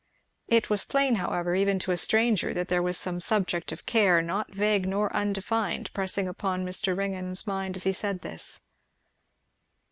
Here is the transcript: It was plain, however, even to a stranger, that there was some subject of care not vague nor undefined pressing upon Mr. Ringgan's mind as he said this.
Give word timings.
It 0.47 0.67
was 0.67 0.83
plain, 0.83 1.17
however, 1.21 1.53
even 1.53 1.77
to 1.77 1.91
a 1.91 1.95
stranger, 1.95 2.55
that 2.55 2.69
there 2.69 2.81
was 2.81 2.97
some 2.97 3.21
subject 3.21 3.71
of 3.71 3.85
care 3.85 4.19
not 4.23 4.51
vague 4.51 4.87
nor 4.87 5.15
undefined 5.15 5.93
pressing 5.93 6.27
upon 6.27 6.65
Mr. 6.65 6.97
Ringgan's 6.97 7.45
mind 7.45 7.75
as 7.77 7.83
he 7.83 7.93
said 7.93 8.21
this. 8.21 8.61